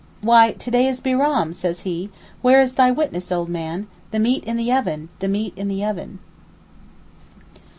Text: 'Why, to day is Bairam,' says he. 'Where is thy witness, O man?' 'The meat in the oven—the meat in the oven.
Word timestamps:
'Why, 0.21 0.53
to 0.53 0.71
day 0.71 0.87
is 0.87 0.99
Bairam,' 0.99 1.53
says 1.53 1.81
he. 1.81 2.09
'Where 2.41 2.59
is 2.59 2.73
thy 2.73 2.89
witness, 2.89 3.31
O 3.31 3.45
man?' 3.45 3.85
'The 4.09 4.17
meat 4.17 4.43
in 4.45 4.57
the 4.57 4.71
oven—the 4.73 5.27
meat 5.27 5.53
in 5.55 5.67
the 5.67 5.85
oven. 5.85 6.17